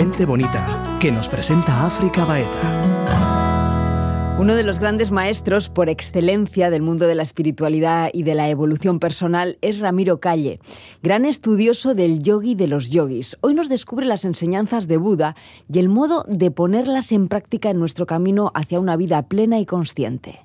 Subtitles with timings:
[0.00, 4.36] Gente bonita, que nos presenta África Baeta.
[4.38, 8.48] Uno de los grandes maestros por excelencia del mundo de la espiritualidad y de la
[8.48, 10.58] evolución personal es Ramiro Calle,
[11.02, 13.36] gran estudioso del yogi de los yogis.
[13.42, 15.36] Hoy nos descubre las enseñanzas de Buda
[15.70, 19.66] y el modo de ponerlas en práctica en nuestro camino hacia una vida plena y
[19.66, 20.40] consciente.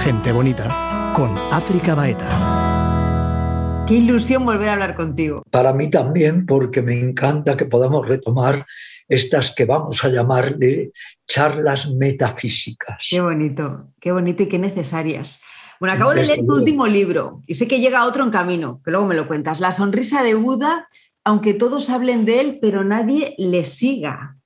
[0.00, 2.58] Gente bonita con África Baeta.
[3.88, 5.42] Qué ilusión volver a hablar contigo.
[5.50, 8.66] Para mí también, porque me encanta que podamos retomar
[9.08, 10.92] estas que vamos a llamarle
[11.26, 13.06] charlas metafísicas.
[13.08, 15.40] Qué bonito, qué bonito y qué necesarias.
[15.80, 18.90] Bueno, acabo de leer tu último libro y sé que llega otro en camino, que
[18.90, 19.60] luego me lo cuentas.
[19.60, 20.88] La sonrisa de Buda,
[21.24, 24.36] aunque todos hablen de él, pero nadie le siga.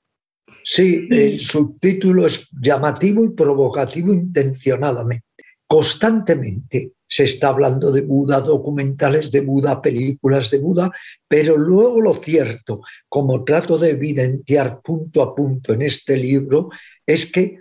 [0.64, 5.26] Sí, el subtítulo es llamativo y provocativo intencionadamente.
[5.66, 10.90] Constantemente se está hablando de Buda, documentales de Buda, películas de Buda,
[11.28, 16.70] pero luego lo cierto, como trato de evidenciar punto a punto en este libro,
[17.04, 17.58] es que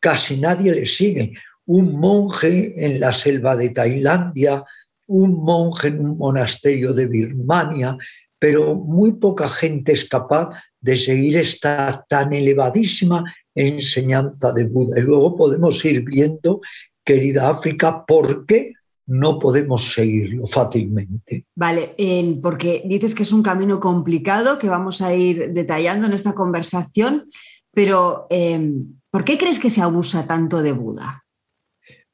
[0.00, 1.32] casi nadie le sigue.
[1.64, 4.64] Un monje en la selva de Tailandia,
[5.06, 7.96] un monje en un monasterio de Birmania,
[8.38, 15.00] pero muy poca gente es capaz de seguir esta tan elevadísima enseñanza de Buda.
[15.00, 16.60] Y luego podemos ir viendo,
[17.02, 18.74] querida África, por qué
[19.10, 21.44] no podemos seguirlo fácilmente.
[21.56, 21.96] Vale,
[22.40, 27.26] porque dices que es un camino complicado que vamos a ir detallando en esta conversación,
[27.72, 31.24] pero em, ¿por qué crees que se abusa tanto de Buda?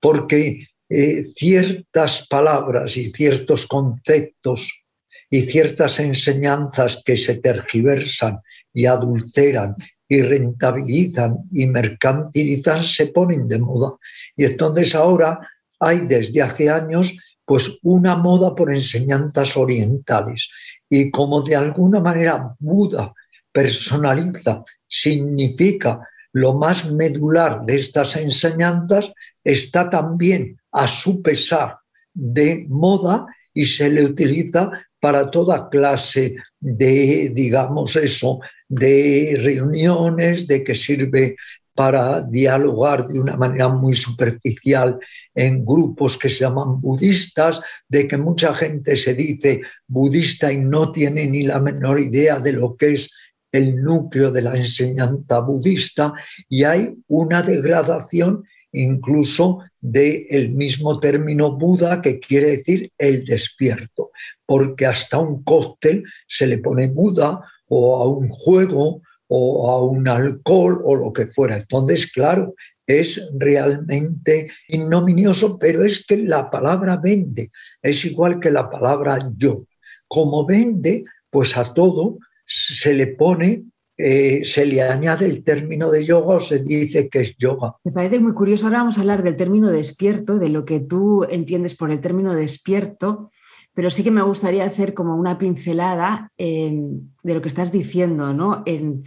[0.01, 4.83] Porque eh, ciertas palabras y ciertos conceptos
[5.29, 8.39] y ciertas enseñanzas que se tergiversan
[8.73, 9.77] y adulteran
[10.09, 13.97] y rentabilizan y mercantilizan se ponen de moda.
[14.35, 15.41] Y entonces ahora
[15.81, 20.51] hay desde hace años pues una moda por enseñanzas orientales.
[20.91, 23.15] Y como de alguna manera Buda
[23.53, 26.01] personaliza, significa
[26.33, 29.13] lo más medular de estas enseñanzas,
[29.43, 31.79] está también a su pesar
[32.13, 40.63] de moda y se le utiliza para toda clase de, digamos eso, de reuniones, de
[40.63, 41.37] que sirve
[41.77, 44.99] para dialogar de una manera muy superficial
[45.35, 50.91] en grupos que se llaman budistas, de que mucha gente se dice budista y no
[50.91, 53.11] tiene ni la menor idea de lo que es
[53.53, 56.13] el núcleo de la enseñanza budista
[56.49, 64.09] y hay una degradación incluso del mismo término Buda que quiere decir el despierto,
[64.45, 70.09] porque hasta un cóctel se le pone Buda o a un juego o a un
[70.09, 71.57] alcohol o lo que fuera.
[71.57, 72.55] Entonces, claro,
[72.87, 77.51] es realmente ignominioso, pero es que la palabra vende,
[77.83, 79.67] es igual que la palabra yo.
[80.07, 83.65] Como vende, pues a todo se le pone,
[83.99, 87.75] eh, se le añade el término de yoga o se dice que es yoga.
[87.83, 88.67] Me parece muy curioso.
[88.67, 92.35] Ahora vamos a hablar del término despierto, de lo que tú entiendes por el término
[92.35, 93.31] despierto
[93.77, 98.33] pero sí que me gustaría hacer como una pincelada em, de lo que estás diciendo,
[98.33, 98.63] ¿no?
[98.65, 99.05] En,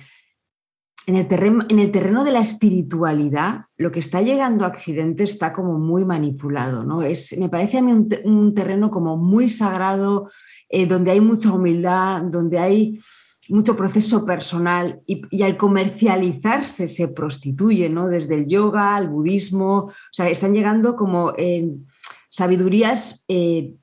[1.08, 6.84] el terreno, de la espiritualidad, lo que está llegando a Occidente está como muy manipulado,
[6.84, 7.02] ¿no?
[7.02, 7.92] Es, me parece a mí
[8.24, 10.30] un, terreno como muy sagrado,
[10.70, 13.00] eh, donde hay mucha humildad, donde hay
[13.48, 18.08] mucho proceso personal y, al comercializarse se prostituye, ¿no?
[18.08, 21.34] Desde el yoga al budismo, o sea, están llegando como
[22.30, 23.74] sabidurías eh,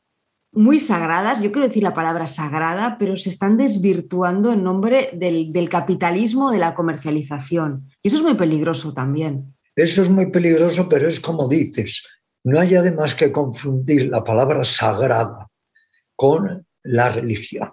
[0.57, 5.69] muy sagradas, yo quiero decir la palabra sagrada, pero se están desvirtuando en nombre del,
[5.69, 7.91] capitalismo, de la comercialización.
[8.03, 9.55] Y eso es muy peligroso también.
[9.75, 12.03] Eso es muy peligroso, pero es como dices,
[12.43, 15.49] no hay además que confundir la palabra sagrada
[16.15, 17.71] con la religión.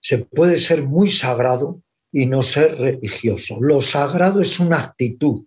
[0.00, 1.80] Se puede ser muy sagrado
[2.12, 3.58] y no ser religioso.
[3.60, 5.44] Lo sagrado es una actitud,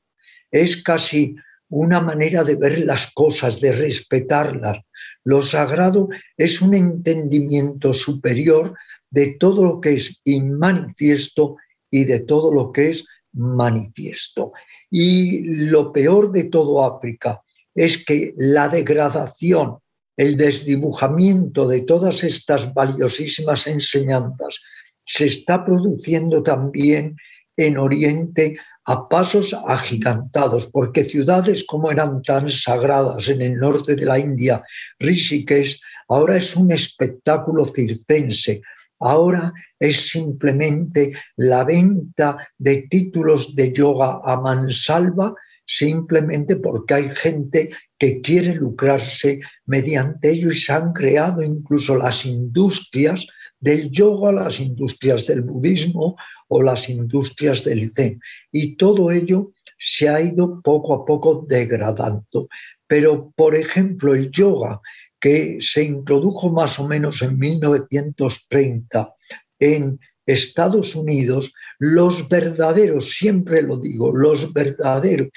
[0.50, 1.36] es casi
[1.70, 4.80] una manera de ver las cosas, de respetarlas.
[5.24, 8.76] Lo sagrado es un entendimiento superior
[9.10, 11.58] de todo lo que es inmanifiesto
[11.90, 14.52] y de todo lo que es manifiesto.
[14.90, 17.42] Y lo peor de todo África
[17.74, 19.78] es que la degradación,
[20.18, 24.62] el desdibujamiento de todas estas valiosísimas enseñanzas
[25.06, 27.18] se está produciendo también
[27.58, 34.06] en Oriente a pasos agigantados, porque ciudades como eran tan sagradas en el norte de
[34.06, 34.64] la India,
[35.00, 38.62] Rishikesh, ahora es un espectáculo circense,
[39.00, 45.34] ahora es simplemente la venta de títulos de yoga a mansalva,
[45.66, 47.70] simplemente porque hay gente
[48.04, 53.26] que quiere lucrarse mediante ello y se han creado incluso las industrias
[53.62, 56.18] del yoga, las industrias del budismo
[56.50, 58.20] o las industrias del zen.
[58.52, 62.50] Y todo ello se ha ido poco a poco degradando.
[62.88, 64.82] Pero, por ejemplo, el yoga,
[65.18, 69.14] que se introdujo más o menos en 1930
[69.60, 75.30] en Estados Unidos, los verdaderos, siempre lo digo, los verdaderos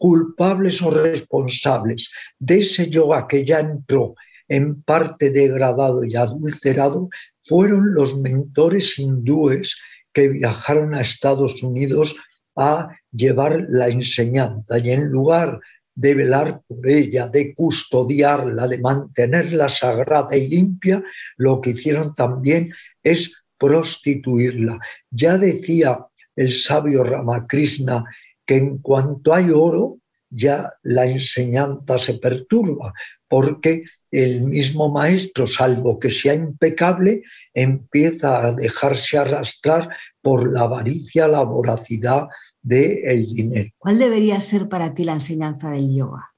[0.00, 4.14] culpables o responsables de ese yoga que ya entró
[4.48, 7.10] en parte degradado y adulterado
[7.44, 9.78] fueron los mentores hindúes
[10.14, 12.16] que viajaron a Estados Unidos
[12.56, 15.60] a llevar la enseñanza y en lugar
[15.94, 21.02] de velar por ella, de custodiarla, de mantenerla sagrada y limpia,
[21.36, 24.78] lo que hicieron también es prostituirla.
[25.10, 26.06] Ya decía
[26.36, 28.02] el sabio Ramakrishna
[28.50, 32.92] que en cuanto hay oro, ya la enseñanza se perturba,
[33.28, 37.22] porque el mismo maestro, salvo que sea impecable,
[37.54, 39.88] empieza a dejarse arrastrar
[40.20, 42.26] por la avaricia, la voracidad
[42.60, 43.70] del dinero.
[43.78, 46.32] ¿Cuál debería ser para ti la enseñanza del yoga?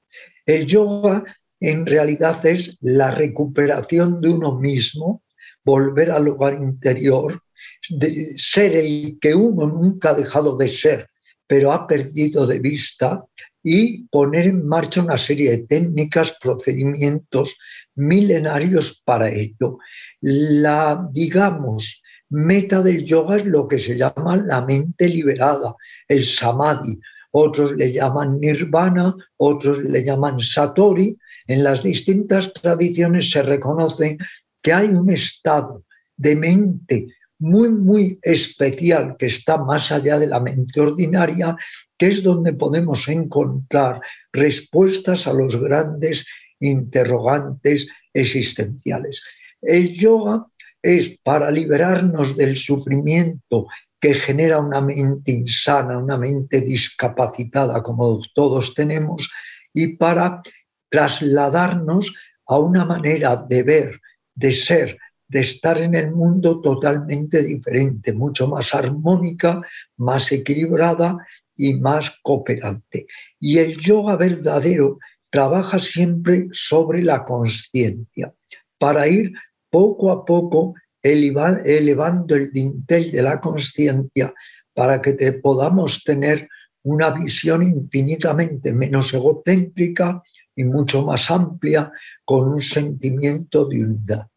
[0.45, 1.23] El yoga
[1.59, 5.23] en realidad es la recuperación de uno mismo,
[5.65, 7.41] volver al lugar interior,
[7.89, 11.09] de ser el que uno nunca ha dejado de ser,
[11.53, 13.23] pero ha perdido de vista
[13.61, 17.55] y poner en marcha una serie de técnicas, procedimientos
[17.93, 19.77] milenarios para ello.
[20.21, 25.75] La, digamos, meta del yoga es lo que se llama la mente liberada,
[26.07, 26.99] el samadhi.
[27.29, 31.15] Otros le llaman nirvana, otros le llaman satori.
[31.45, 34.17] En las distintas tradiciones se reconoce
[34.59, 35.83] que hay un estado
[36.17, 37.07] de mente
[37.43, 41.57] muy, muy especial que está más allá de la mente ordinaria,
[41.97, 43.99] que es donde podemos encontrar
[44.31, 46.25] respuestas a los grandes
[46.61, 49.21] interrogantes existenciales.
[49.61, 50.47] El yoga
[50.81, 53.67] es para liberarnos del sufrimiento
[53.99, 59.29] que genera una mente insana, una mente discapacitada como todos tenemos,
[59.73, 60.41] y para
[60.89, 62.13] trasladarnos
[62.47, 63.99] a una manera de ver,
[64.33, 64.97] de ser,
[65.27, 69.61] de estar en el mundo totalmente diferente, mucho más armónica,
[69.97, 71.17] más equilibrada
[71.55, 73.07] y más cooperante.
[73.39, 74.99] Y el yoga verdadero
[75.29, 78.33] trabaja siempre sobre la conciencia
[78.77, 79.33] para ir
[79.69, 84.33] poco a poco elevando el dintel de la conciencia
[84.73, 86.47] para que te podamos tener
[86.83, 90.21] una visión infinitamente menos egocéntrica
[90.55, 91.91] y mucho más amplia,
[92.25, 94.27] con un sentimiento de unidad.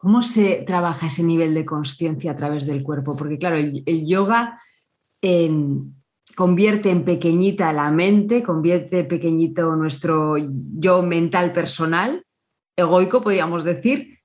[0.00, 3.14] ¿Cómo se trabaja ese nivel de conciencia a través del cuerpo?
[3.14, 4.58] Porque claro, el, yoga
[6.34, 12.24] convierte en pequeñita la mente, convierte pequeñito nuestro yo mental personal,
[12.78, 14.20] egoico podríamos decir,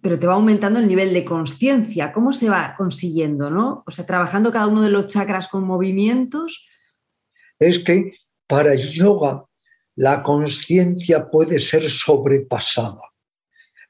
[0.00, 2.12] pero te va aumentando el nivel de conciencia.
[2.12, 3.50] ¿Cómo se va consiguiendo?
[3.50, 3.82] ¿no?
[3.88, 6.64] O sea, trabajando cada uno de los chakras con movimientos.
[7.58, 8.12] Es que
[8.46, 9.46] para el yoga
[9.96, 13.00] la conciencia puede ser sobrepasada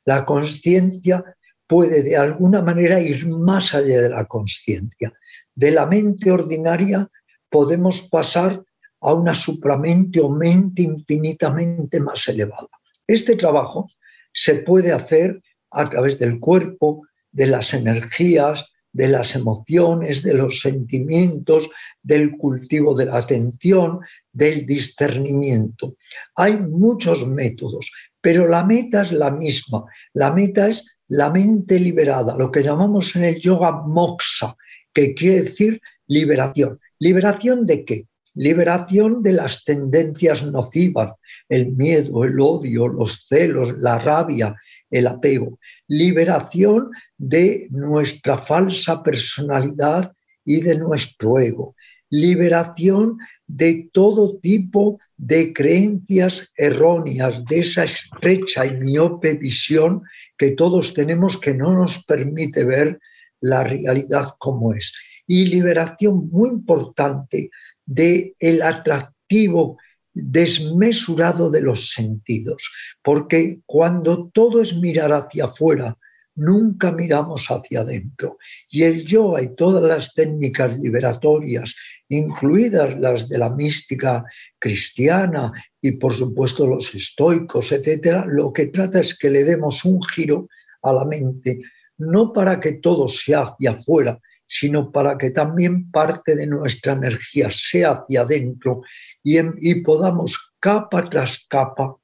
[0.08, 1.22] la conciencia
[1.66, 5.12] puede de alguna manera ir más allá de la conciencia.
[5.54, 7.06] De la mente ordinaria
[7.50, 8.64] podemos pasar
[9.02, 12.68] a una supramente o mente infinitamente más elevada.
[13.06, 13.86] Este trabajo
[14.32, 20.60] se puede hacer a través del cuerpo, de las energías, de las emociones, de los
[20.60, 21.68] sentimientos,
[22.02, 24.00] del cultivo de la atención,
[24.32, 25.96] del discernimiento.
[26.34, 29.84] Hay muchos métodos, pero la meta es la misma.
[30.12, 34.54] La meta es la mente liberada, lo que llamamos en el yoga moksha,
[34.92, 36.78] que quiere decir liberación.
[36.98, 38.06] ¿Liberación de qué?
[38.34, 41.12] Liberación de las tendencias nocivas,
[41.48, 44.54] el miedo, el odio, los celos, la rabia,
[44.90, 45.58] el apego.
[45.86, 50.12] Liberación de nuestra falsa personalidad
[50.44, 51.74] y de nuestro ego.
[52.10, 60.02] Liberación de todo tipo de creencias erróneas, de esa estrecha y miope visión
[60.36, 63.00] que todos tenemos que no nos permite ver
[63.40, 64.94] la realidad como es.
[65.26, 67.50] Y liberación muy importante
[67.84, 69.78] del el atractivo
[70.12, 72.70] desmesurado de los sentidos,
[73.02, 75.97] porque cuando todo es mirar hacia afuera,
[76.38, 78.38] nunca miramos hacia adentro.
[78.70, 81.74] Y el yoga y todas las técnicas liberatorias,
[82.08, 84.24] incluidas las de la mística
[84.58, 85.52] cristiana
[85.82, 90.48] y por supuesto los estoicos, etcétera, lo que trata es que le demos un giro
[90.82, 91.60] a la mente,
[91.98, 97.50] no para que todo sea hacia afuera, sino para que también parte de nuestra energía
[97.50, 98.80] sea hacia adentro
[99.22, 101.96] y, y podamos capa tras capa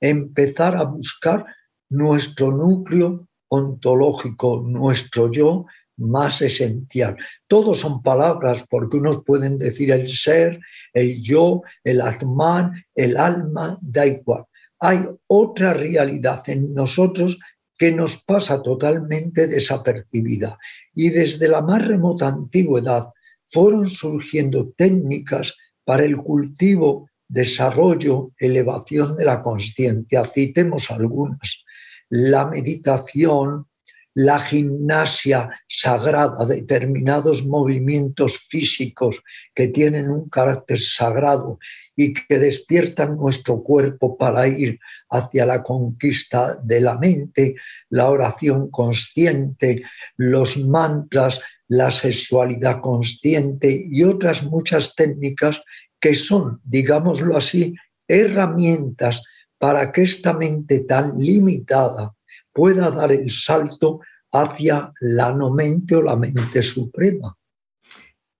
[0.00, 1.44] empezar a buscar
[1.90, 5.66] nuestro núcleo ontológico, nuestro yo
[5.96, 7.16] más esencial.
[7.46, 10.58] Todos son palabras porque unos pueden decir el ser,
[10.94, 14.44] el yo, el atman, el alma, da igual.
[14.78, 17.38] Hay otra realidad en nosotros
[17.76, 20.58] que nos pasa totalmente desapercibida.
[20.94, 23.08] Y desde la más remota antigüedad
[23.44, 25.54] fueron surgiendo técnicas
[25.84, 30.24] para el cultivo, desarrollo, elevación de la conciencia.
[30.24, 31.64] Citemos algunas.
[32.10, 33.66] La meditación,
[34.14, 39.22] la gimnasia sagrada, determinados movimientos físicos
[39.54, 41.58] que tienen un carácter sagrado
[41.94, 47.54] y que despiertan nuestro cuerpo para ir hacia la conquista de la mente,
[47.88, 49.82] la oración consciente,
[50.16, 55.62] los mantras, la sexualidad consciente y otras muchas técnicas
[56.00, 57.76] que son, digámoslo así,
[58.08, 59.22] herramientas
[59.60, 62.14] para que esta mente tan limitada
[62.50, 64.00] pueda dar el salto
[64.32, 67.36] hacia la no mente o la mente suprema.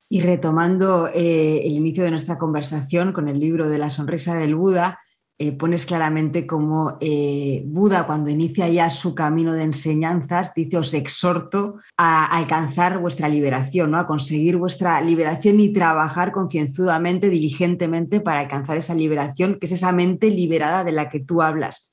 [0.09, 4.55] Y retomando eh, el inicio de nuestra conversación con el libro de la sonrisa del
[4.55, 4.99] Buda,
[5.43, 10.93] eh, pones claramente como eh, Buda cuando inicia ya su camino de enseñanzas, dice, os
[10.93, 13.99] exhorto a, alcanzar vuestra liberación, ¿no?
[13.99, 19.93] a conseguir vuestra liberación y trabajar concienzudamente, diligentemente para alcanzar esa liberación, que es esa
[19.93, 21.91] mente liberada de la que tú hablas.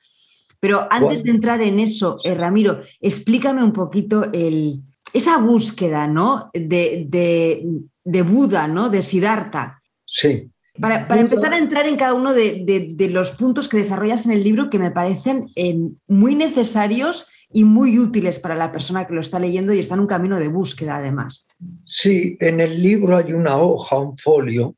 [0.59, 4.81] Pero antes de entrar en eso, eh, Ramiro, explícame un poquito el,
[5.13, 6.49] esa búsqueda ¿no?
[6.53, 7.63] de,
[8.03, 8.89] Buda, ¿no?
[8.89, 9.81] de Siddhartha.
[10.03, 10.51] Sí.
[10.79, 14.69] Para, empezar a entrar en cada uno de, los puntos que desarrollas en el libro
[14.69, 19.39] que me parecen eh, muy necesarios y muy útiles para la persona que lo está
[19.39, 21.47] leyendo y está en un camino de búsqueda además.
[21.85, 24.75] Sí, en el libro hay una hoja, un folio,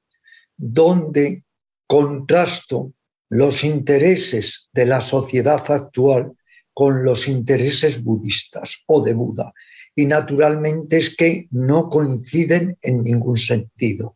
[0.56, 1.44] donde
[1.88, 2.94] contrasto
[3.29, 6.34] los intereses de la sociedad actual
[6.74, 9.53] con los intereses budistas o de Buda.
[9.96, 14.15] Y naturalmente es que no coinciden en ningún sentido.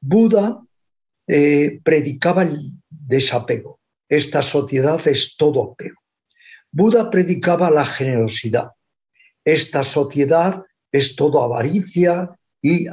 [0.00, 0.60] Buda
[1.34, 3.80] eh, predicaba el desapego.
[4.06, 5.98] Esta sociedad es todo apego.
[6.70, 8.72] Buda predicaba la generosidad.
[9.42, 10.62] Esta sociedad
[10.92, 12.86] es todo avaricia y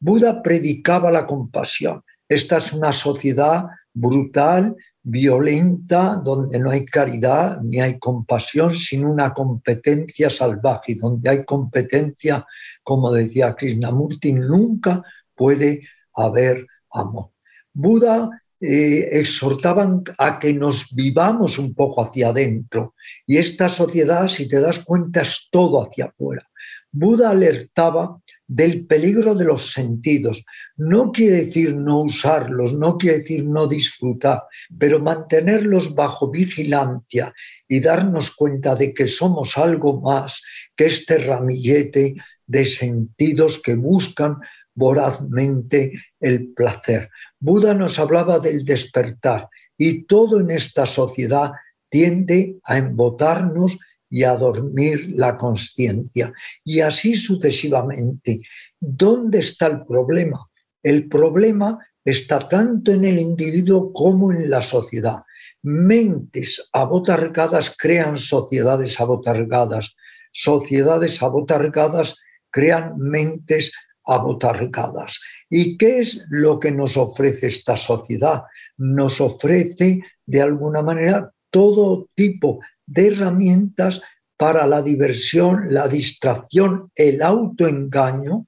[0.00, 2.02] Buda predicaba la compasión.
[2.28, 4.74] Esta es una sociedad brutal,
[5.04, 10.96] violenta, donde no hay caridad ni hay compasión, sino una competencia salvaje.
[10.96, 12.44] Donde hay competencia,
[12.82, 15.04] como decía Krishnamurti, nunca
[15.36, 17.35] puede haber amor.
[17.76, 22.94] Buda eh, exhortaban a que nos vivamos un poco hacia adentro
[23.26, 26.48] y esta sociedad, si te das cuenta, es todo hacia afuera.
[26.90, 30.42] Buda alertaba del peligro de los sentidos.
[30.78, 34.44] No quiere decir no usarlos, no quiere decir no disfrutar,
[34.78, 37.34] pero mantenerlos bajo vigilancia
[37.68, 40.42] y darnos cuenta de que somos algo más
[40.74, 42.14] que este ramillete
[42.46, 44.38] de sentidos que buscan
[44.76, 47.10] vorazmente el placer.
[47.40, 51.52] Buda nos hablaba del despertar y todo en esta sociedad
[51.88, 53.78] tiende a embotarnos
[54.08, 56.32] y a dormir la conciencia.
[56.64, 58.40] Y así sucesivamente.
[58.78, 60.46] ¿Dónde está el problema?
[60.82, 65.22] El problema está tanto en el individuo como en la sociedad.
[65.62, 69.96] Mentes abotargadas crean sociedades abotargadas.
[70.32, 72.16] Sociedades abotargadas
[72.50, 73.72] crean mentes
[74.06, 75.18] abotargadas.
[75.50, 78.44] ¿Y qué es lo que nos ofrece esta sociedad?
[78.76, 84.00] Nos ofrece, de alguna manera, todo tipo de herramientas
[84.36, 88.46] para la diversión, la distracción, el autoengaño,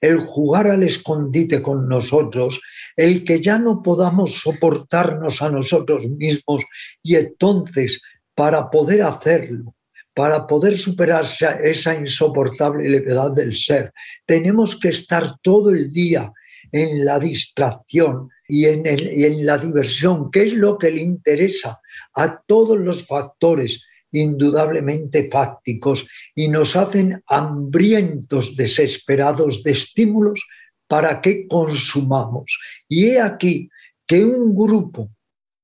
[0.00, 2.60] el jugar al escondite con nosotros,
[2.96, 6.62] el que ya no podamos soportarnos a nosotros mismos
[7.02, 8.00] y entonces
[8.34, 9.73] para poder hacerlo,
[10.14, 11.24] para poder superar
[11.62, 13.92] esa insoportable levedad del ser,
[14.26, 16.32] tenemos que estar todo el día
[16.72, 21.80] en la distracción y en, en la diversión, que es lo que le interesa
[22.14, 30.40] a todos los factores indudablemente fácticos y nos hacen hambrientos, desesperados de estímulos
[30.86, 32.58] para que consumamos.
[32.88, 33.68] Y he aquí
[34.06, 35.10] que un grupo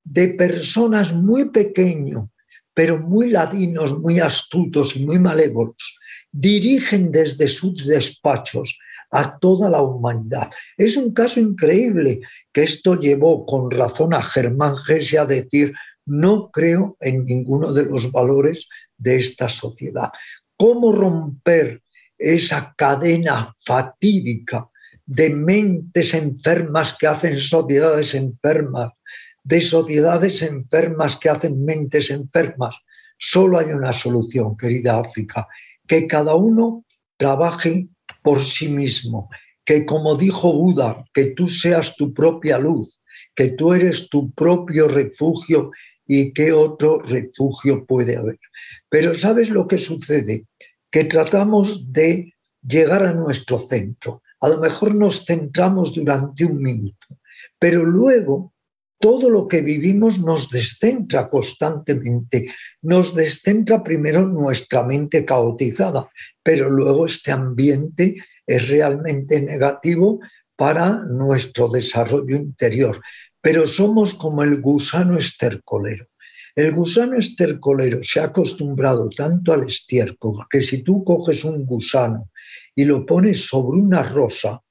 [0.03, 2.30] de personas muy pequeño,
[2.73, 5.99] pero muy ladinos, muy astutos y muy malévolos,
[6.31, 8.77] dirigen desde sus despachos
[9.11, 10.49] a toda la humanidad.
[10.77, 12.21] Es un caso increíble
[12.53, 15.73] que esto llevó con razón a Germán Gese a decir,
[16.05, 20.09] no creo en ninguno de los valores de esta sociedad.
[20.57, 21.81] ¿Cómo romper
[22.17, 24.67] esa cadena fatídica
[25.05, 28.93] de mentes enfermas que hacen sociedades enfermas
[29.43, 32.75] de sociedades enfermas que hacen mentes enfermas.
[33.17, 35.47] Solo hay una solución, querida África,
[35.87, 36.85] que cada uno
[37.17, 37.87] trabaje
[38.23, 39.29] por sí mismo,
[39.65, 43.01] que como dijo Buda, que tú seas tu propia luz,
[43.35, 45.71] que tú eres tu propio refugio
[46.05, 48.39] y qué otro refugio puede haber.
[48.89, 50.45] Pero ¿sabes lo que sucede?
[50.89, 54.21] Que tratamos de llegar a nuestro centro.
[54.41, 57.07] A lo mejor nos centramos durante un minuto,
[57.59, 58.53] pero luego
[59.01, 62.53] todo lo que vivimos nos descentra constantemente.
[62.81, 66.09] Nos descentra primero nuestra mente caotizada,
[66.43, 68.15] pero luego este ambiente
[68.47, 70.19] es realmente negativo
[70.55, 73.01] para nuestro desarrollo interior.
[73.41, 76.05] Pero somos como el gusano estercolero.
[76.55, 82.29] El gusano estercolero se ha acostumbrado tanto al estiércol que si tú coges un gusano
[82.75, 84.61] y lo pones sobre una rosa,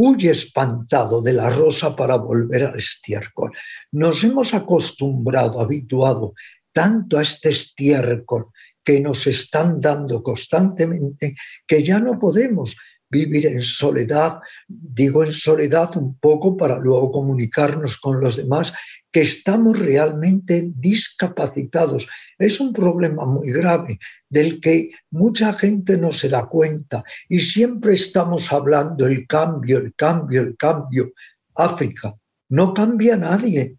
[0.00, 3.50] huye espantado de la rosa para volver al estiércol.
[3.90, 6.34] Nos hemos acostumbrado, habituado
[6.72, 8.46] tanto a este estiércol
[8.84, 11.34] que nos están dando constantemente
[11.66, 12.76] que ya no podemos
[13.10, 14.38] vivir en soledad,
[14.68, 18.72] digo en soledad un poco para luego comunicarnos con los demás,
[19.12, 22.08] que estamos realmente discapacitados.
[22.38, 23.98] Es un problema muy grave
[24.28, 29.94] del que mucha gente no se da cuenta y siempre estamos hablando el cambio, el
[29.94, 31.12] cambio, el cambio.
[31.54, 32.14] África,
[32.50, 33.76] no cambia nadie.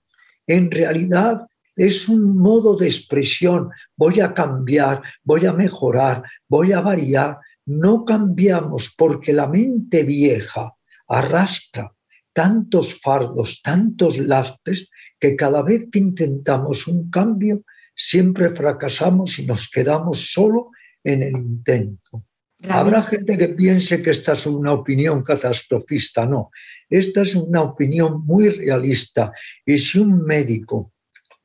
[0.48, 3.70] En realidad es un modo de expresión.
[3.96, 10.74] Voy a cambiar, voy a mejorar, voy a variar no cambiamos porque la mente vieja
[11.08, 11.94] arrastra
[12.40, 19.70] tantos fardos, tantos lastres, que cada vez que intentamos un cambio, siempre fracasamos y nos
[19.70, 20.72] quedamos solo
[21.04, 22.24] en el intento.
[22.70, 26.50] Habrá gente que piense que esta es una opinión catastrofista, no.
[26.90, 29.34] Esta es una opinión muy realista.
[29.66, 30.94] Y si un médico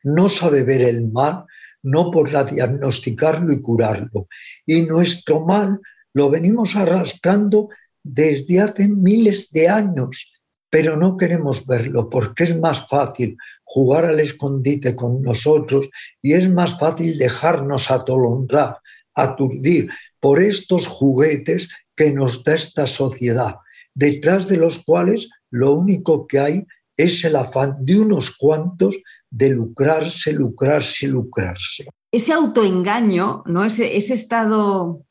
[0.04, 1.44] no sabe ver el mal,
[1.82, 4.28] no podrá diagnosticarlo y curarlo.
[4.64, 5.80] Y nuestro mal
[6.12, 7.68] lo venimos arrastrando
[8.00, 10.33] desde hace miles de años,
[10.74, 15.88] pero no queremos verlo porque es más fácil jugar al escondite con nosotros
[16.20, 18.78] y es más fácil dejarnos atolondrar,
[19.14, 23.54] aturdir por estos juguetes que nos da esta sociedad,
[23.94, 28.96] detrás de los cuales lo único que hay es el afán de unos cuantos
[29.30, 31.86] de lucrarse, lucrarse, lucrarse.
[32.10, 33.64] Ese autoengaño, ¿no?
[33.64, 35.04] ese, ese estado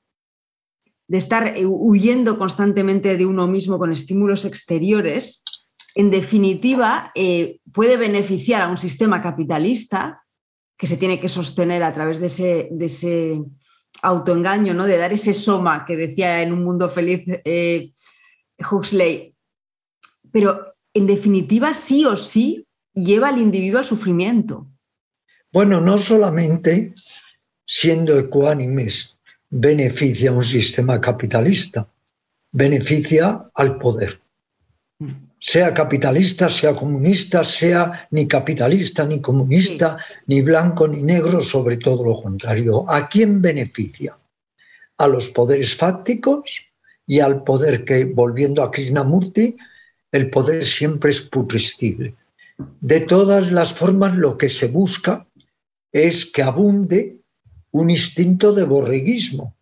[1.07, 5.43] de estar eh, huyendo constantemente de uno mismo con estímulos exteriores,
[5.95, 10.23] en definitiva, eh, puede beneficiar a un sistema capitalista
[10.77, 12.27] que se tiene que sostener a través de
[12.85, 13.41] ese,
[14.01, 14.85] autoengaño, ¿no?
[14.85, 17.91] de dar ese soma que decía en un mundo feliz eh,
[18.69, 19.35] Huxley.
[20.31, 24.67] Pero en definitiva, sí o sí, lleva al individuo al sufrimiento.
[25.51, 26.93] Bueno, no solamente
[27.65, 29.17] siendo ecuánimes,
[29.49, 31.87] beneficia a un sistema capitalista,
[32.51, 34.22] beneficia al poder.
[35.45, 42.05] Sea capitalista, sea comunista, sea ni capitalista, ni comunista, ni blanco, ni negro, sobre todo
[42.05, 42.89] lo contrario.
[42.89, 44.17] ¿A quién beneficia?
[44.97, 46.65] A los poderes fácticos
[47.05, 49.57] y al poder que, volviendo a Krishnamurti,
[50.13, 52.15] el poder siempre es putrescible.
[52.79, 55.27] De todas las formas, lo que se busca
[55.91, 57.17] es que abunde
[57.71, 59.53] un instinto de borreguismo.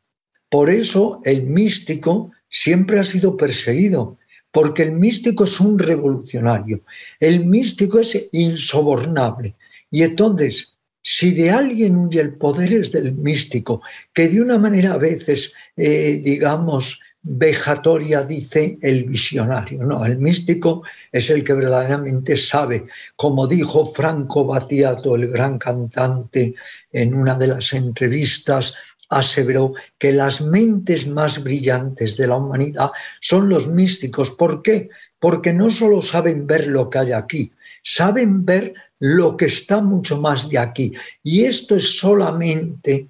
[0.47, 4.19] Por eso el místico siempre ha sido perseguido,
[4.51, 6.81] porque el místico es un revolucionario,
[7.19, 9.55] el místico es insobornable.
[9.89, 13.81] Y entonces, si de alguien huye el poder es del místico,
[14.13, 19.83] que de una manera a veces, eh, digamos, vejatoria dice el visionario.
[19.83, 22.85] No, el místico es el que verdaderamente sabe,
[23.15, 26.55] como dijo Franco Battiato, el gran cantante,
[26.91, 28.73] en una de las entrevistas,
[29.12, 34.32] aseveró que las mentes más brillantes de la humanidad son los místicos.
[34.32, 34.89] ¿Por qué?
[35.19, 37.52] Porque no solo saben ver lo que hay aquí,
[37.84, 40.93] saben ver lo que está mucho más de aquí.
[41.24, 43.08] Y esto es solamente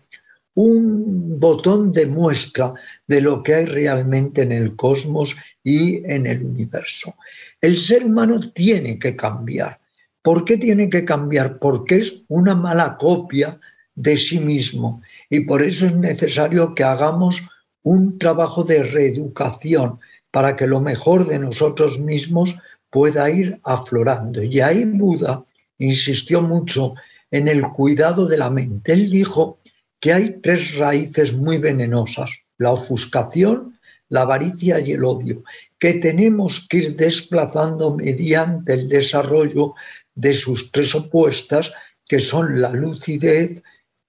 [0.56, 2.74] un botón de muestra
[3.08, 7.16] de lo que hay realmente en el cosmos y en el universo.
[7.62, 9.80] El ser humano tiene que cambiar.
[10.22, 11.60] ¿Por qué tiene que cambiar?
[11.60, 13.60] Porque es una mala copia
[13.96, 15.00] de sí mismo
[15.32, 17.41] y por eso es necesario que hagamos
[17.84, 22.56] un trabajo de reeducación para que lo mejor de nosotros mismos
[22.89, 24.44] pueda ir aflorando.
[24.44, 25.44] Y ahí Buda
[25.80, 26.94] insistió mucho
[27.32, 28.91] en el cuidado de la mente.
[28.91, 29.60] Él dijo
[30.02, 35.46] que hay tres raíces muy venenosas, la ofuscación, la avaricia y el odio,
[35.80, 39.76] que tenemos que ir desplazando mediante el desarrollo
[40.13, 41.72] de sus tres opuestas,
[42.10, 43.63] que son la lucidez,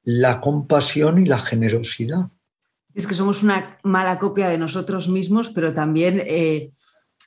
[0.04, 2.30] la compasión y la generosidad.
[2.94, 6.70] Es que somos una mala copia de nosotros mismos, pero también eh,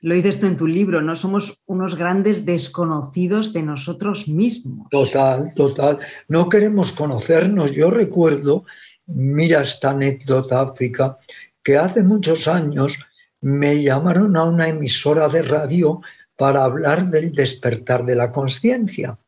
[0.02, 1.16] lo dices tú en tu libro, ¿no?
[1.16, 4.88] Somos unos grandes desconocidos de nosotros mismos.
[4.90, 5.98] Total, total.
[6.28, 7.72] No queremos conocernos.
[7.72, 8.64] Yo recuerdo,
[9.06, 11.18] mira esta anécdota, África,
[11.62, 12.98] que hace muchos años
[13.40, 16.00] me llamaron a una emisora de radio
[16.36, 19.18] para hablar del despertar de la conciencia.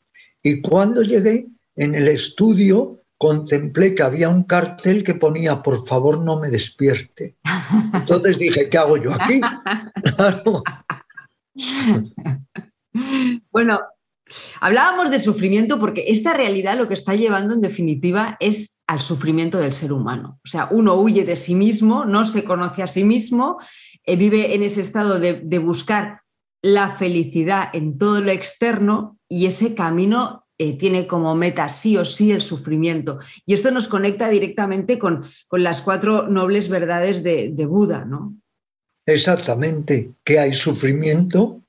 [0.42, 6.20] Y cuando llegué en el estudio, contemplé que había un cartel que ponía, por favor,
[6.20, 7.37] no me despierte.
[7.92, 9.40] Entonces dije, ¿qué hago yo aquí?
[13.52, 13.81] Bueno,
[14.61, 19.59] hablábamos de sufrimiento porque esta realidad lo que está llevando en definitiva es al sufrimiento
[19.59, 20.40] del ser humano.
[20.44, 23.59] O sea, uno huye de sí mismo, no se conoce a sí mismo,
[24.04, 26.22] eh, vive en ese estado de buscar
[26.62, 32.04] la felicidad en todo lo externo y ese camino eh, tiene como meta sí o
[32.04, 33.20] sí el sufrimiento.
[33.46, 38.34] Y esto nos conecta directamente con, con las cuatro nobles verdades de, de, Buda, ¿no?
[39.06, 41.62] Exactamente, que hay sufrimiento,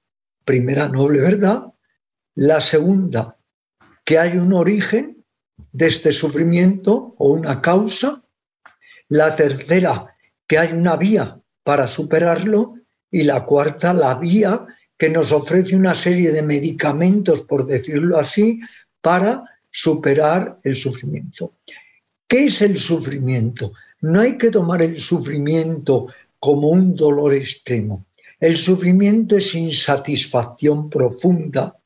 [0.43, 1.71] primera noble verdad.
[2.34, 3.38] La segunda,
[4.04, 5.23] que hay un origen
[5.71, 8.23] de este sufrimiento o una causa.
[9.08, 10.15] La tercera,
[10.47, 12.73] que hay una vía para superarlo.
[13.12, 14.65] Y la cuarta, la vía
[15.00, 18.60] que nos ofrece una serie de medicamentos, por decirlo así,
[19.02, 21.54] para superar el sufrimiento.
[22.28, 23.72] ¿Qué es el sufrimiento?
[24.02, 26.08] No hay que tomar el sufrimiento
[26.38, 28.06] como un dolor extremo.
[28.42, 31.78] El sufrimiento es insatisfacción profunda.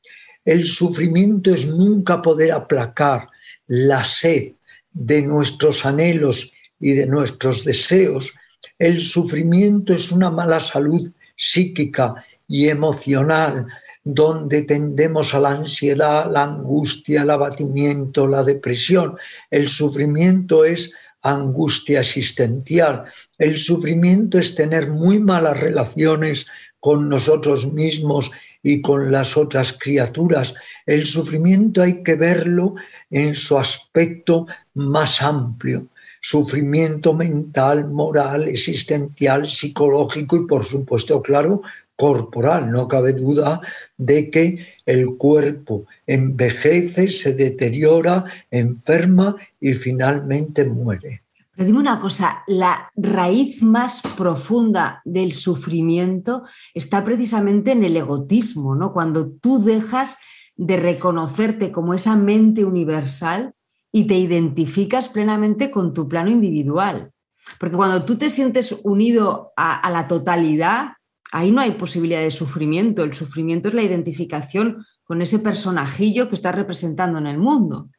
[0.44, 3.28] El sufrimiento es nunca poder aplacar
[3.68, 4.54] la sed
[4.92, 8.32] de nuestros anhelos y de nuestros deseos.
[8.76, 13.66] El sufrimiento es una mala salud psíquica y emocional,
[14.04, 19.16] donde tendemos a la ansiedad, la angustia, el abatimiento, la depresión.
[19.50, 23.06] El sufrimiento es angustia existencial.
[23.38, 26.46] El sufrimiento es tener muy malas relaciones
[26.78, 28.30] con nosotros mismos
[28.62, 30.54] y con las otras criaturas.
[30.86, 32.76] El sufrimiento hay que verlo
[33.10, 35.88] en su aspecto más amplio.
[36.20, 41.60] Sufrimiento mental, moral, existencial, psicológico y, por supuesto, claro,
[41.96, 42.70] corporal.
[42.70, 43.60] No cabe duda
[43.96, 51.22] de que el cuerpo envejece, se deteriora, enferma y finalmente muere.
[51.56, 56.42] Pero dime una cosa, la raíz más profunda del sufrimiento
[56.74, 58.92] está precisamente en el egotismo, ¿no?
[58.92, 60.18] Cuando tú dejas
[60.56, 63.54] de reconocerte como esa mente universal
[63.92, 67.12] y te identificas plenamente con tu plano individual.
[67.60, 70.94] Porque cuando tú te sientes unido a, a la totalidad,
[71.34, 73.02] ahí no hay posibilidad de sufrimiento.
[73.02, 77.90] El sufrimiento es la identificación con ese personajillo que está representando en el mundo.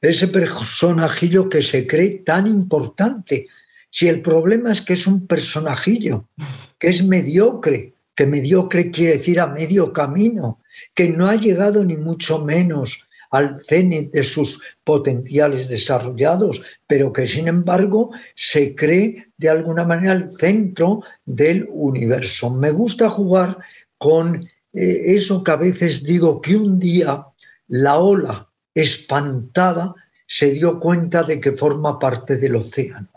[0.00, 3.48] Ese personajillo que se cree tan importante.
[3.90, 6.28] Si el problema es que es un personajillo,
[6.78, 10.60] que es mediocre, que mediocre quiere decir a medio camino,
[10.94, 17.26] que no ha llegado ni mucho menos al cenit de sus potenciales desarrollados, pero que
[17.26, 22.50] sin embargo se cree de alguna manera el centro del universo.
[22.50, 23.58] Me gusta jugar
[23.98, 27.24] con eh, eso que a veces digo que un día
[27.68, 29.94] la ola espantada
[30.26, 33.08] se dio cuenta de que forma parte del océano.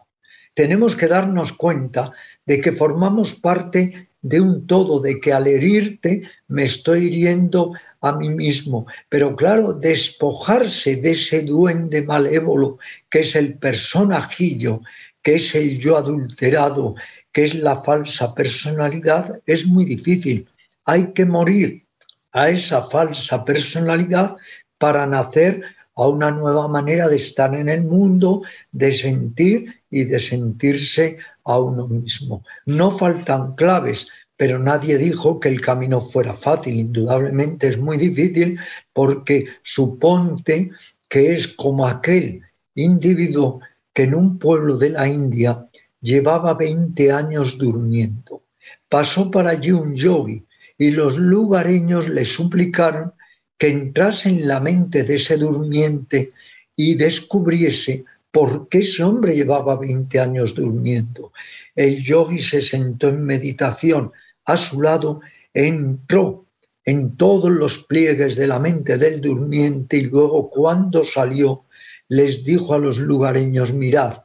[0.54, 2.12] Tenemos que darnos cuenta
[2.46, 8.12] de que formamos parte de un todo, de que al herirte me estoy hiriendo a
[8.12, 8.86] mí mismo.
[9.10, 12.78] Pero claro, despojarse de ese duende malévolo
[13.10, 14.82] que es el personajillo,
[15.22, 16.96] que es el yo adulterado,
[17.32, 20.48] que es la falsa personalidad, es muy difícil.
[20.86, 21.86] Hay que morir
[22.34, 24.36] a esa falsa personalidad
[24.78, 25.62] para nacer
[25.96, 31.60] a una nueva manera de estar en el mundo, de sentir y de sentirse a
[31.60, 32.42] uno mismo.
[32.66, 34.08] No faltan claves,
[34.44, 36.76] pero nadie dijo que el camino fuera fácil.
[36.76, 38.60] Indudablemente es muy difícil
[38.92, 40.70] porque suponte
[41.08, 42.42] que es como aquel
[42.76, 43.62] individuo
[43.94, 45.66] que en un pueblo de la India
[46.02, 48.44] llevaba 20 años durmiendo.
[48.90, 50.44] Pasó para allí un yogi
[50.78, 53.14] y los lugareños le suplicaron
[53.58, 56.34] que entrase en la mente de ese durmiente
[56.76, 61.32] y descubriese por qué ese hombre llevaba 20 años durmiendo.
[61.78, 64.12] El yogi se sentó en meditación,
[64.46, 65.22] a su lado,
[65.54, 66.46] entró
[66.86, 71.66] en todos los pliegues de la mente del durmiente y luego cuando salió
[72.10, 74.24] les dijo a los lugareños, mirad,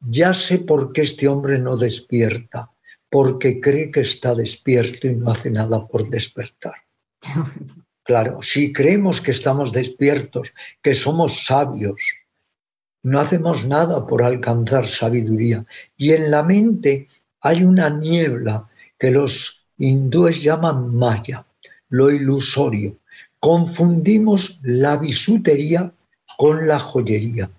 [0.00, 2.72] ya sé por qué este hombre no despierta,
[3.08, 6.74] porque cree que está despierto y no hace nada por despertar.
[8.04, 12.02] Claro, si creemos que estamos despiertos, que somos sabios,
[13.04, 15.64] no hacemos nada por alcanzar sabiduría.
[15.96, 17.08] Y en la mente
[17.40, 18.68] hay una niebla
[19.02, 21.44] que los hindúes llaman maya,
[21.88, 22.98] lo ilusorio.
[23.40, 25.92] Confundimos la bisutería
[26.38, 27.50] con la joyería.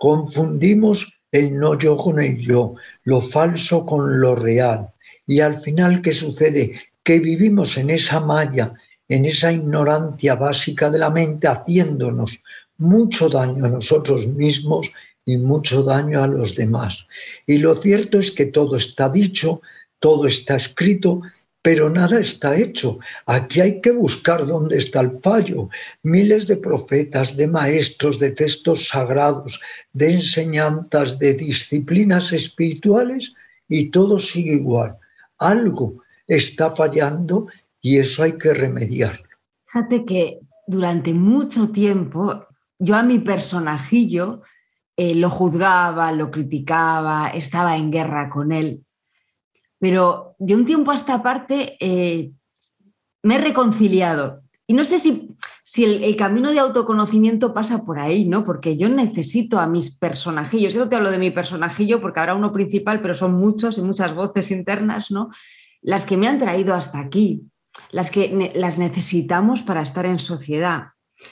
[0.00, 4.88] Confundimos el no yo con el yo, lo falso con lo real.
[5.24, 6.80] Y al final, ¿qué sucede?
[7.04, 8.74] Que vivimos en esa malla,
[9.08, 12.42] en esa ignorancia básica de la mente, haciéndonos
[12.78, 14.90] mucho daño a nosotros mismos
[15.24, 17.06] y mucho daño a los demás.
[17.46, 19.62] Y lo cierto es que todo está dicho,
[20.00, 21.22] todo está escrito,
[21.62, 22.98] pero nada está hecho.
[23.26, 25.68] Aquí hay que buscar dónde está el fallo.
[26.02, 29.60] Miles de profetas, de maestros, de textos sagrados,
[29.92, 33.34] de enseñanzas, de disciplinas espirituales
[33.68, 34.96] y todo sigue igual.
[35.38, 37.48] Algo está fallando
[37.80, 39.28] y eso hay que remediarlo.
[39.66, 42.46] Fíjate que durante mucho tiempo
[42.78, 44.42] yo a mi personajillo
[44.96, 48.84] eh, lo juzgaba, lo criticaba, estaba en guerra con él.
[49.78, 52.32] Pero de un tiempo a esta parte eh,
[53.22, 54.42] me he reconciliado.
[54.66, 55.30] Y no sé si,
[55.62, 58.44] si el, camino de autoconocimiento pasa por ahí, ¿no?
[58.44, 60.74] Porque yo necesito a mis personajillos.
[60.74, 64.14] Yo te hablo de mi personajillo porque habrá uno principal, pero son muchos y muchas
[64.14, 65.30] voces internas, ¿no?
[65.80, 67.48] Las que me han traído hasta aquí
[67.90, 70.88] las que las necesitamos para estar en sociedad.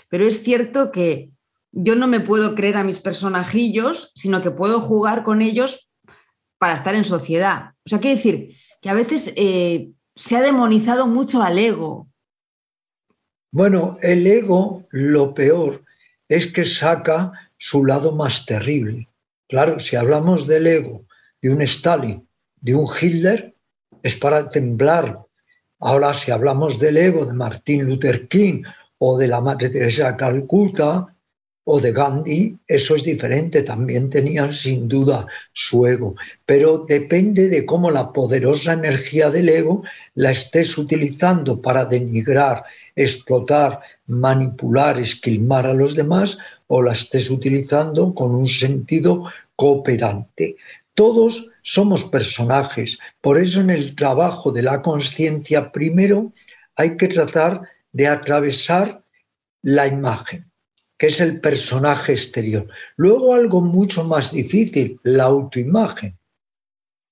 [0.09, 1.31] Pero es cierto que
[1.73, 5.86] yo no me puedo creer a mis personajillos, sino que puedo jugar con ellos
[6.59, 7.73] para estar en sociedad.
[7.85, 12.09] O sea, quiere decir que a veces eh, se ha demonizado mucho al ego.
[13.53, 15.85] Bueno, el ego, lo peor,
[16.29, 19.09] es que saca su lado más terrible.
[19.49, 21.05] Claro, si hablamos del ego
[21.41, 22.27] de un Stalin,
[22.61, 23.55] de un Hitler,
[24.03, 25.27] es para temblar,
[25.79, 28.63] Ahora, si hablamos del ego de Martin Luther King
[28.99, 31.15] o de la Madre Teresa de Calcuta
[31.69, 37.67] o de Gandhi, eso es diferente, también tenían sin duda su ego, pero depende de
[37.67, 39.83] cómo la poderosa energía del ego
[40.15, 42.63] la estés utilizando para denigrar,
[42.95, 49.25] explotar, manipular, esquilmar a los demás o la estés utilizando con un sentido
[49.57, 50.55] cooperante.
[50.95, 52.97] Todos somos personajes.
[53.21, 56.33] Por eso en el trabajo de la conciencia primero
[56.77, 59.03] hay que tratar de atravesar
[59.63, 60.46] la imagen,
[60.99, 62.67] que es el personaje exterior.
[62.97, 66.19] Luego algo mucho más difícil, la autoimagen,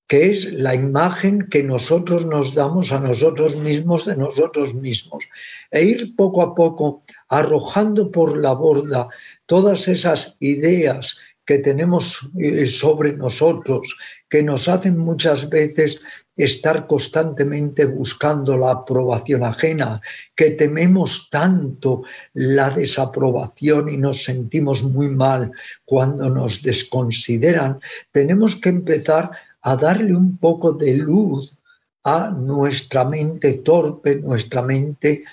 [0.07, 5.25] que es la imagen que nosotros nos damos a nosotros mismos de nosotros mismos.
[5.70, 9.09] E ir poco a poco arrojando por la borda
[9.47, 11.16] todas esas ideas
[11.47, 13.97] que tenemos eh, sobre nosotros,
[14.29, 16.01] que nos hacen muchas veces
[16.37, 20.01] estar constantemente buscando la aprobación ajena,
[20.35, 25.53] que tememos tanto la desaprobación y nos sentimos muy mal
[25.85, 29.31] cuando nos desconsideran, tenemos que empezar
[29.62, 31.57] a darle un poco de luz
[32.03, 35.25] a nuestra mente torpe, nuestra mente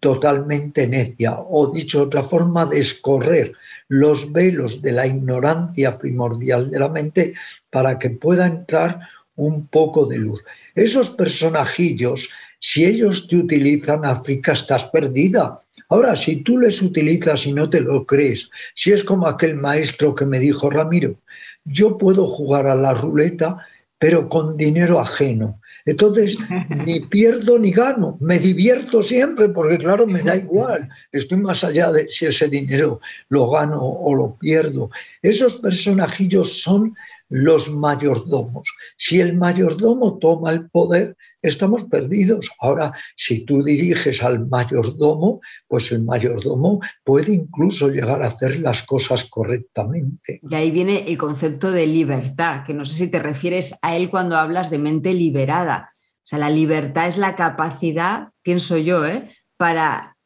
[0.00, 3.52] totalmente necia, o dicho otra forma, de escorrer
[3.88, 7.34] los velos de la ignorancia primordial de la mente
[7.70, 9.00] para que pueda entrar
[9.36, 10.44] un poco de luz.
[10.74, 15.60] Esos personajillos, si ellos te utilizan, África, estás perdida.
[15.88, 20.14] Ahora, si tú les utilizas y no te lo crees, si es como aquel maestro
[20.14, 21.16] que me dijo, Ramiro,
[21.64, 23.66] yo puedo jugar a la ruleta,
[23.98, 25.60] pero con dinero ajeno.
[25.86, 26.38] Entonces,
[26.86, 31.92] ni pierdo ni gano, me divierto siempre porque claro, me da igual, estoy más allá
[31.92, 34.90] de si ese dinero lo gano o lo pierdo.
[35.22, 36.96] Esos personajillos son
[37.34, 38.72] los mayordomos.
[38.96, 42.48] Si el mayordomo toma el poder, estamos perdidos.
[42.60, 48.84] Ahora, si tú diriges al mayordomo, pues el mayordomo puede incluso llegar a hacer las
[48.84, 50.38] cosas correctamente.
[50.48, 54.10] Y ahí viene el concepto de libertad, que no sé si te refieres a él
[54.10, 55.90] cuando hablas de mente liberada.
[56.18, 59.34] O sea, la libertad es la capacidad, pienso yo, ¿eh?
[59.56, 60.16] para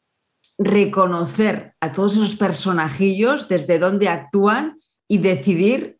[0.59, 5.98] reconocer a todos esos personajillos desde dónde actúan y decidir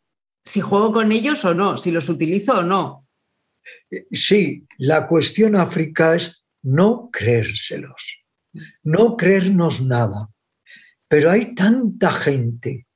[0.49, 3.07] si juego con ellos o no, si los utilizo o no.
[4.11, 8.23] Sí, la cuestión África es no creérselos,
[8.81, 10.27] no creernos nada.
[11.07, 12.87] Pero hay tanta gente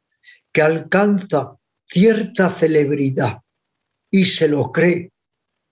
[0.51, 3.41] que alcanza cierta celebridad
[4.09, 5.11] y se lo cree.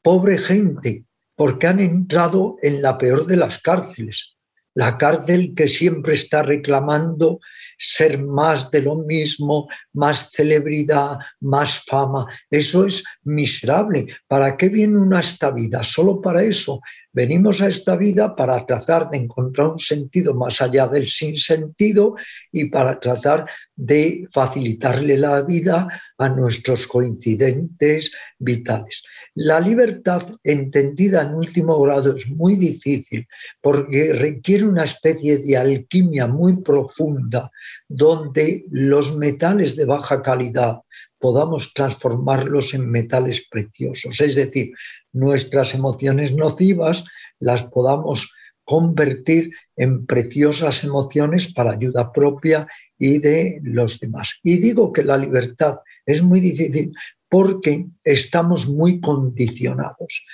[0.03, 4.35] Pobre gente, porque han entrado en la peor de las cárceles,
[4.75, 7.39] la cárcel que siempre está reclamando
[7.81, 12.27] ser más de lo mismo, más celebridad, más fama.
[12.49, 14.07] Eso es miserable.
[14.27, 15.83] ¿Para qué viene una esta vida?
[15.83, 16.79] Solo para eso.
[17.13, 22.15] Venimos a esta vida para tratar de encontrar un sentido más allá del sinsentido
[22.51, 29.03] y para tratar de facilitarle la vida a nuestros coincidentes vitales.
[29.33, 33.27] La libertad entendida en último grado es muy difícil
[33.59, 37.49] porque requiere una especie de alquimia muy profunda
[37.87, 40.81] donde los metales de baja calidad
[41.19, 44.71] podamos transformarlos en metales preciosos, es decir,
[45.13, 47.03] nuestras emociones nocivas
[47.39, 48.31] las podamos
[48.63, 54.39] convertir en preciosas emociones para ayuda propia y de los demás.
[54.43, 56.93] Y digo que la libertad es muy difícil
[57.29, 60.25] porque estamos muy condicionados.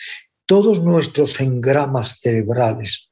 [0.45, 3.09] Todos nuestros engramas cerebrales,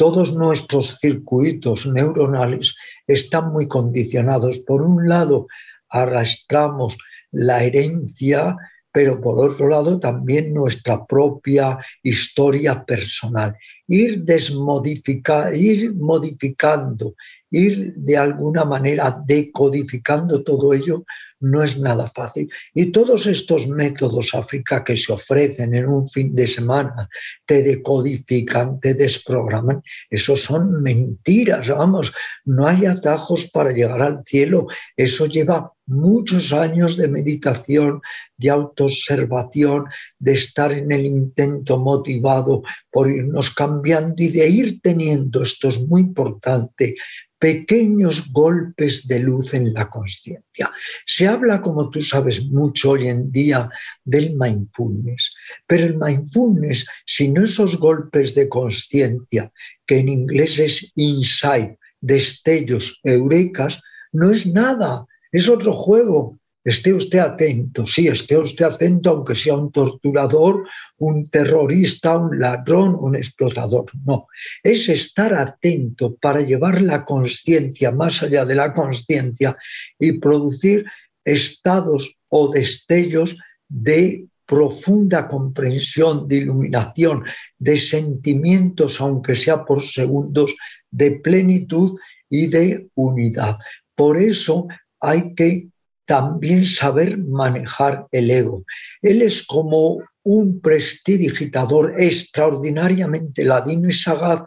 [0.00, 2.74] todos nuestros circuitos neuronales
[3.06, 4.58] están muy condicionados.
[4.60, 5.46] Por un lado,
[5.90, 6.96] arrastramos
[7.32, 8.56] la herencia,
[8.90, 13.54] pero por otro lado también nuestra propia historia personal.
[13.88, 17.14] Ir, desmodificar, ir modificando,
[17.50, 21.04] ir de alguna manera decodificando todo ello
[21.40, 22.50] no es nada fácil.
[22.74, 27.08] Y todos estos métodos, África, que se ofrecen en un fin de semana,
[27.46, 32.12] te decodifican, te desprograman, eso son mentiras, vamos,
[32.44, 38.00] no hay atajos para llegar al cielo, eso lleva muchos años de meditación,
[38.36, 39.86] de autoobservación,
[40.18, 45.80] de estar en el intento motivado por irnos cambiando y de ir teniendo, esto es
[45.80, 46.94] muy importante,
[47.40, 50.70] pequeños golpes de luz en la conciencia.
[51.06, 53.70] Se habla, como tú sabes, mucho hoy en día
[54.04, 55.34] del mindfulness,
[55.66, 59.50] pero el mindfulness, sin esos golpes de conciencia,
[59.86, 63.80] que en inglés es insight, destellos, eurecas,
[64.12, 69.56] no es nada, es otro juego, Esté usted atento, sí, esté usted atento aunque sea
[69.56, 70.68] un torturador,
[70.98, 73.86] un terrorista, un ladrón, un explotador.
[74.04, 74.26] No,
[74.62, 79.56] es estar atento para llevar la conciencia más allá de la conciencia
[79.98, 80.84] y producir
[81.24, 83.36] estados o destellos
[83.68, 87.24] de profunda comprensión, de iluminación,
[87.58, 90.54] de sentimientos, aunque sea por segundos,
[90.90, 93.58] de plenitud y de unidad.
[93.94, 94.66] Por eso
[94.98, 95.69] hay que
[96.10, 98.64] también saber manejar el ego.
[99.00, 104.42] Él es como un prestidigitador extraordinariamente ladino y sagaz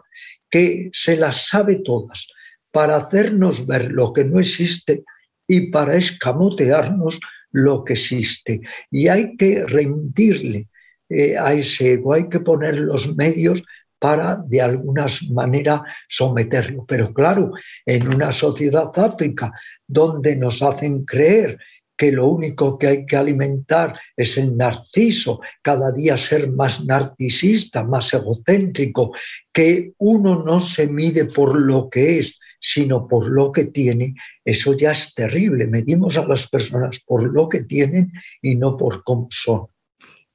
[0.50, 2.28] que se las sabe todas
[2.70, 5.04] para hacernos ver lo que no existe
[5.48, 7.18] y para escamotearnos
[7.50, 8.60] lo que existe.
[8.90, 10.68] Y hay que rendirle
[11.08, 13.62] eh, a ese ego, hay que poner los medios
[14.04, 16.84] para de alguna manera someterlo.
[16.86, 17.52] Pero claro,
[17.86, 19.50] en una sociedad áfrica
[19.86, 21.56] donde nos hacen creer
[21.96, 27.82] que lo único que hay que alimentar es el narciso, cada día ser más narcisista,
[27.82, 29.12] más egocéntrico,
[29.50, 34.76] que uno no se mide por lo que es, sino por lo que tiene, eso
[34.76, 35.66] ya es terrible.
[35.66, 38.12] Medimos a las personas por lo que tienen
[38.42, 39.68] y no por cómo son.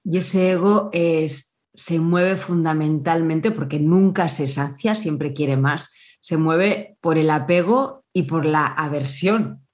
[0.03, 1.48] Y ese ego es
[1.80, 8.04] se mueve fundamentalmente porque nunca se sacia, siempre quiere más, se mueve por el apego
[8.12, 9.65] y por la aversión.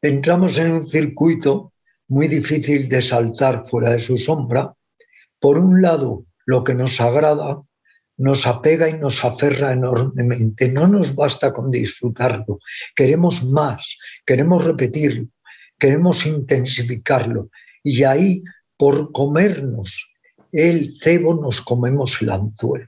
[0.00, 1.72] Entramos en un circuito
[2.06, 4.72] muy difícil de saltar fuera de su sombra.
[5.40, 7.62] Por un lado, lo que nos agrada
[8.16, 10.70] nos apega y nos aferra enormemente.
[10.70, 12.60] No nos basta con disfrutarlo.
[12.94, 15.26] Queremos más, queremos repetirlo,
[15.80, 17.50] queremos intensificarlo.
[17.82, 18.44] Y ahí,
[18.76, 20.07] por comernos
[20.52, 22.86] el cebo nos comemos el anzuelo.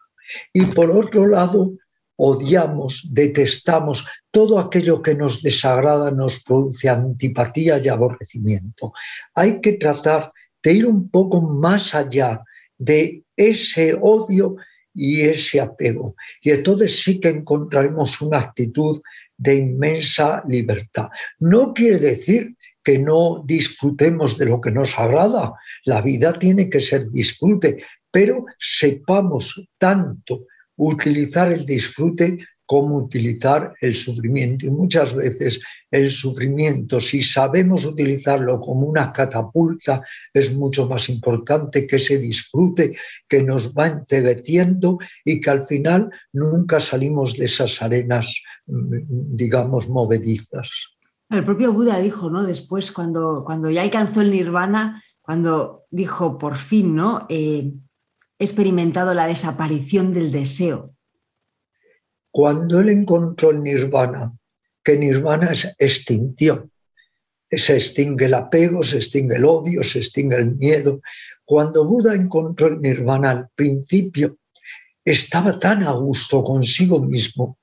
[0.52, 1.70] Y por otro lado,
[2.16, 8.92] odiamos, detestamos todo aquello que nos desagrada, nos produce antipatía y aborrecimiento.
[9.34, 12.42] Hay que tratar de ir un poco más allá
[12.76, 14.56] de ese odio
[14.94, 16.14] y ese apego.
[16.42, 19.00] Y entonces sí que encontraremos una actitud
[19.38, 21.08] de inmensa libertad.
[21.38, 22.54] No quiere decir
[22.90, 25.54] que no disfrutemos de lo que nos agrada.
[25.84, 29.44] La vida tiene que ser disfrute, pero sepamos
[29.78, 34.66] tanto utilizar el disfrute como utilizar el sufrimiento.
[34.66, 40.02] Y muchas veces el sufrimiento, si sabemos utilizarlo como una catapulta,
[40.34, 42.96] es mucho más importante que ese disfrute
[43.28, 48.34] que nos va encegueciendo y que al final nunca salimos de esas arenas,
[48.66, 50.98] mm, digamos, movedizas.
[51.30, 52.42] El propio Buda dijo, ¿no?
[52.42, 57.26] Después, cuando, cuando ya alcanzó el nirvana, cuando dijo, por fin, ¿no?
[57.28, 57.72] Eh,
[58.36, 60.94] he experimentado la desaparición del deseo.
[62.32, 64.32] Cuando él encontró el nirvana,
[64.82, 66.72] que nirvana es extinción,
[67.50, 71.00] se extingue el apego, se extingue el odio, se extingue el miedo.
[71.44, 74.38] Cuando Buda encontró el nirvana al principio,
[75.04, 77.58] estaba tan a gusto consigo mismo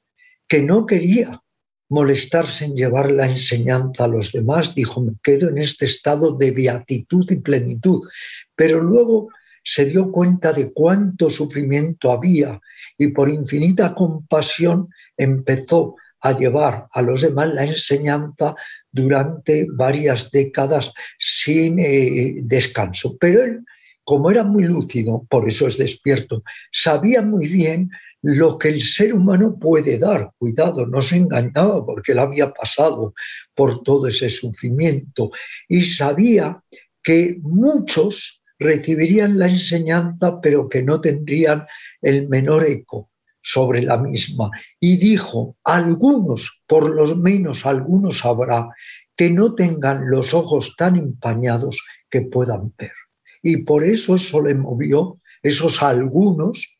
[0.47, 1.41] que no quería
[1.89, 6.51] molestarse en llevar la enseñanza a los demás, dijo, me quedo en este estado de
[6.51, 8.07] beatitud y plenitud.
[8.55, 9.29] Pero luego
[9.63, 12.59] se dio cuenta de cuánto sufrimiento había
[12.97, 18.55] y por infinita compasión empezó a llevar a los demás la enseñanza
[18.91, 23.15] durante varias décadas sin eh, descanso.
[23.19, 23.65] Pero él,
[24.03, 27.91] como era muy lúcido, por eso es despierto, sabía muy bien
[28.29, 30.31] lo que el ser humano puede dar.
[30.37, 33.13] Cuidado, no se engañaba porque él había pasado
[33.55, 35.31] por todo ese sufrimiento
[35.69, 36.61] y sabía
[37.01, 41.65] que muchos recibirían la enseñanza pero que no tendrían
[42.01, 43.11] el menor eco
[43.41, 44.51] sobre la misma.
[44.77, 48.67] Y dijo, algunos, por lo menos algunos habrá,
[49.15, 52.91] que no tengan los ojos tan empañados que puedan ver.
[53.41, 56.77] Y por eso eso le movió, esos algunos,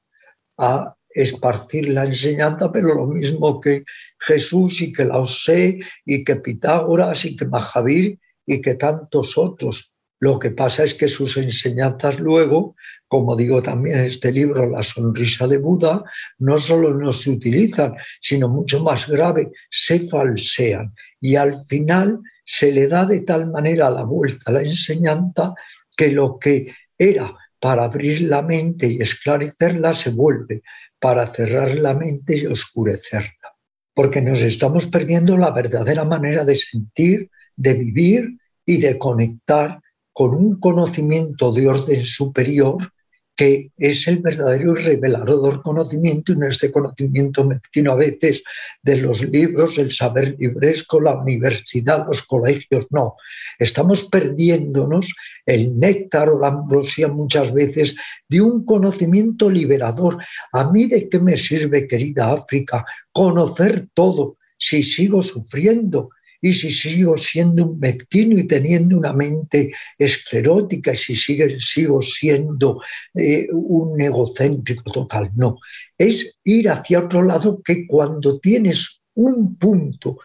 [0.57, 3.83] a esparcir la enseñanza, pero lo mismo que
[4.19, 9.91] Jesús y que Laosé y que Pitágoras y que Mahavir y que tantos otros.
[10.19, 12.75] Lo que pasa es que sus enseñanzas luego,
[13.07, 16.03] como digo también en este libro, La sonrisa de Buda,
[16.39, 20.93] no solo no se utilizan, sino mucho más grave, se falsean.
[21.19, 25.53] Y al final se le da de tal manera la vuelta a la enseñanza
[25.95, 30.61] que lo que era para abrir la mente y esclarecerla se vuelve
[30.99, 33.55] para cerrar la mente y oscurecerla.
[33.93, 39.79] Porque nos estamos perdiendo la verdadera manera de sentir, de vivir y de conectar
[40.13, 42.91] con un conocimiento de orden superior
[43.37, 48.43] que es el verdadero y revelador conocimiento, y no este conocimiento mezquino a veces
[48.81, 53.15] de los libros, el saber libresco, la universidad, los colegios, no.
[53.59, 55.13] Estamos perdiéndonos
[55.45, 57.95] el néctar o la ambrosia muchas veces
[58.27, 60.17] de un conocimiento liberador.
[60.51, 66.09] ¿A mí de qué me sirve, querida África, conocer todo si sigo sufriendo?
[66.41, 72.81] Y si sigo siendo un mezquino y teniendo una mente esclerótica y si sigo siendo
[73.13, 75.31] eh, un egocéntrico total.
[75.35, 75.57] No,
[75.97, 80.19] es ir hacia otro lado que cuando tienes un punto,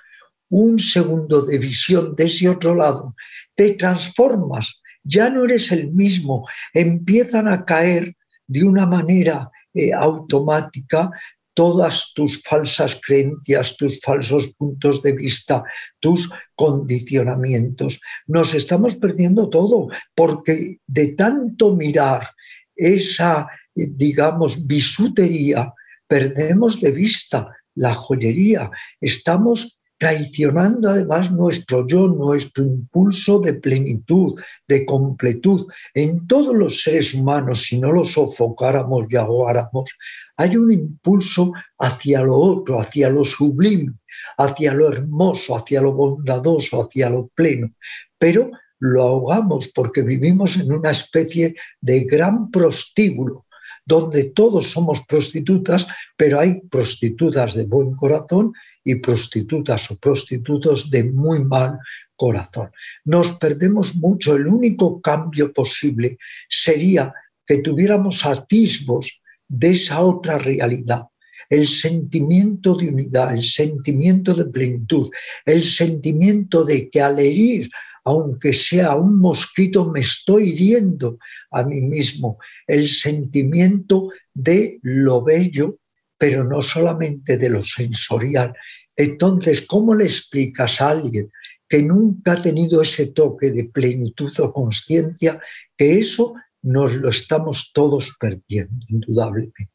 [0.51, 3.15] un segundo de visión de ese otro lado,
[3.55, 8.15] te transformas, ya no eres el mismo, empiezan a caer
[8.47, 11.11] de una manera eh, automática
[11.55, 15.63] todas tus falsas creencias, tus falsos puntos de vista,
[16.01, 18.01] tus condicionamientos.
[18.27, 22.31] Nos estamos perdiendo todo porque de tanto mirar
[22.77, 25.73] esa, digamos, bisutería,
[26.07, 28.71] perdemos de vista la joyería.
[29.01, 34.35] Estamos traicionando además nuestro yo, nuestro impulso de plenitud,
[34.67, 35.69] de completud.
[35.95, 39.89] En todos los seres humanos, si no los sofocáramos y ahogáramos,
[40.37, 43.93] hay un impulso hacia lo otro, hacia lo sublime,
[44.39, 47.71] hacia lo hermoso, hacia lo bondadoso, hacia lo pleno.
[48.19, 48.51] Pero
[48.81, 53.47] lo ahogamos porque vivimos en una especie de gran prostíbulo
[53.85, 55.87] donde todos somos prostitutas,
[56.17, 58.53] pero hay prostitutas de buen corazón
[58.85, 61.79] y prostitutas o prostitutos de muy mal
[62.17, 62.71] corazón.
[63.05, 64.37] Nos perdemos mucho.
[64.37, 66.19] El único cambio posible
[66.49, 67.13] sería
[67.47, 71.03] que tuviéramos atisbos de esa otra realidad,
[71.51, 75.11] el sentimiento de unidad, el sentimiento de plenitud,
[75.45, 77.69] el sentimiento de que al herir,
[78.05, 81.19] aunque sea un mosquito, me estoy hiriendo
[81.51, 85.79] a mí mismo, el sentimiento de lo bello
[86.23, 88.55] pero no solamente de lo sensorial.
[88.95, 91.33] Entonces, ¿cómo le explicas a alguien
[91.69, 95.41] que nunca ha tenido ese toque de plenitud o conciencia
[95.77, 99.69] que eso nos lo estamos todos perdiendo, indudablemente?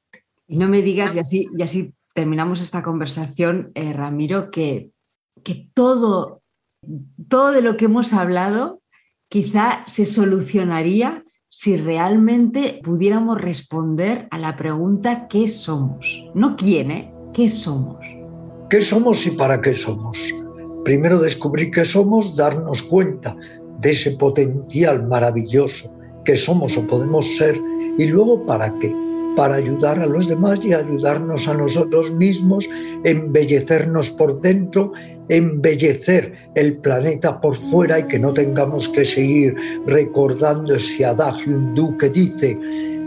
[0.48, 4.92] Y no me digas, y así, y así terminamos esta conversación, eh, Ramiro, que,
[5.44, 6.44] que todo,
[7.28, 8.82] todo de lo que hemos hablado
[9.28, 16.26] quizá se solucionaría si realmente pudiéramos responder a la pregunta ¿qué somos?
[16.34, 17.14] No quién, ¿eh?
[17.34, 17.98] ¿Qué somos?
[18.70, 20.18] ¿Qué somos y para qué somos?
[20.84, 23.36] Primero descubrir qué somos, darnos cuenta
[23.80, 25.94] de ese potencial maravilloso
[26.26, 27.56] que somos o podemos ser
[27.98, 28.94] y luego para qué
[29.38, 32.68] para ayudar a los demás y ayudarnos a nosotros mismos,
[33.04, 34.92] embellecernos por dentro,
[35.30, 39.56] embellecer el planeta por fuera y que no tengamos que seguir
[39.86, 42.58] recordando ese adagio hindú que dice,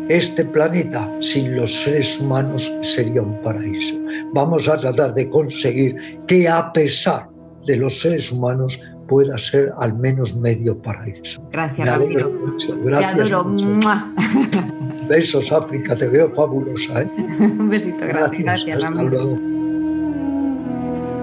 [0.09, 3.97] este planeta sin los seres humanos sería un paraíso.
[4.35, 7.29] Vamos a tratar de conseguir que a pesar
[7.64, 11.43] de los seres humanos pueda ser al menos medio paraíso.
[11.53, 12.31] Gracias, Ramiro.
[12.59, 13.57] Te adoro.
[15.09, 17.03] Besos, África, te veo fabulosa.
[17.03, 17.09] ¿eh?
[17.41, 18.45] Un besito, gracias.
[18.45, 19.59] Gracias, hasta luego.